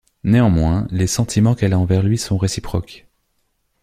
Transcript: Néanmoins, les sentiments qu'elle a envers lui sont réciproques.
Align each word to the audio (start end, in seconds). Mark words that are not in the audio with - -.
Néanmoins, 0.23 0.87
les 0.89 1.05
sentiments 1.05 1.53
qu'elle 1.53 1.73
a 1.73 1.77
envers 1.77 2.01
lui 2.01 2.17
sont 2.17 2.35
réciproques. 2.39 3.05